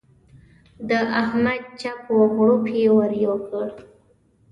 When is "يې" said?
2.77-2.87